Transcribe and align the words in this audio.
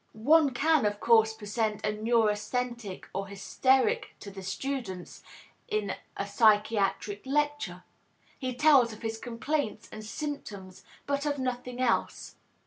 One 0.13 0.51
can, 0.55 0.87
of 0.87 0.99
course, 0.99 1.31
present 1.35 1.85
a 1.85 1.91
neurasthenic 1.91 3.07
or 3.13 3.27
hysteric 3.27 4.15
to 4.21 4.31
the 4.31 4.41
students 4.41 5.21
in 5.67 5.93
a 6.17 6.25
psychiatric 6.25 7.23
lecture. 7.27 7.83
He 8.39 8.55
tells 8.55 8.91
of 8.93 9.03
his 9.03 9.19
complaints 9.19 9.87
and 9.91 10.03
symptoms, 10.03 10.83
but 11.05 11.27
of 11.27 11.37
nothing 11.37 11.79
else. 11.79 12.37